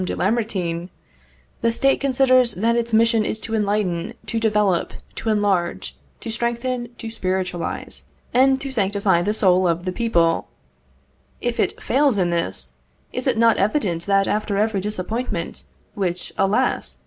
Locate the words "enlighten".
3.53-4.15